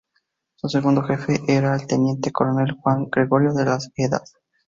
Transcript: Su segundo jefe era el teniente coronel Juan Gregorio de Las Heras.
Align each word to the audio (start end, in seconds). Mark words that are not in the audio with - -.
Su 0.55 0.67
segundo 0.67 1.03
jefe 1.03 1.41
era 1.47 1.75
el 1.75 1.85
teniente 1.85 2.31
coronel 2.31 2.71
Juan 2.71 3.05
Gregorio 3.11 3.53
de 3.53 3.65
Las 3.65 3.91
Heras. 3.95 4.35